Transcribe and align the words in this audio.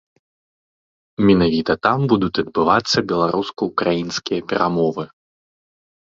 Менавіта 1.29 1.73
там 1.85 1.97
будуць 2.13 2.41
адбывацца 2.43 2.97
беларуска-украінскія 3.11 4.39
перамовы. 4.55 5.05